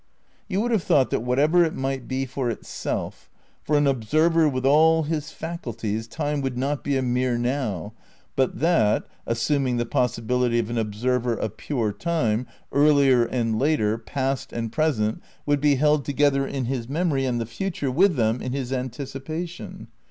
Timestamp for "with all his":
4.49-5.29